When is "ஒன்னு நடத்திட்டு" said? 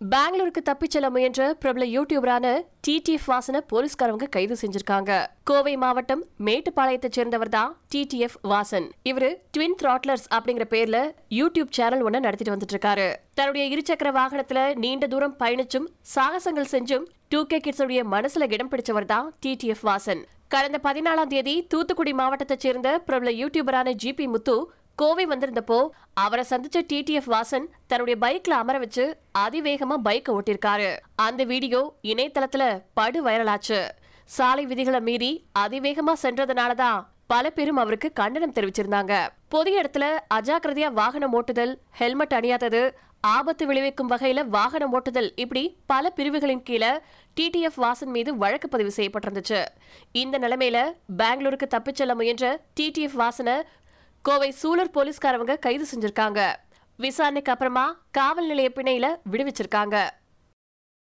12.02-12.54